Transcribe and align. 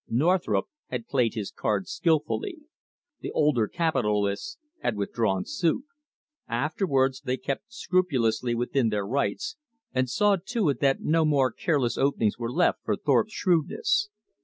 Northrop 0.09 0.65
had 0.87 1.05
played 1.07 1.35
his 1.35 1.51
cards 1.51 1.91
skillfully. 1.91 2.57
The 3.19 3.29
older 3.33 3.67
capitalists 3.67 4.57
had 4.79 4.95
withdrawn 4.95 5.45
suit. 5.45 5.83
Afterwards 6.49 7.21
they 7.21 7.37
kept 7.37 7.71
scrupulously 7.71 8.55
within 8.55 8.89
their 8.89 9.05
rights, 9.05 9.57
and 9.93 10.09
saw 10.09 10.37
to 10.43 10.69
it 10.69 10.79
that 10.79 11.01
no 11.01 11.23
more 11.23 11.51
careless 11.51 11.99
openings 11.99 12.39
were 12.39 12.51
left 12.51 12.79
for 12.83 12.95
Thorpe's 12.95 13.33
shrewdness. 13.33 14.09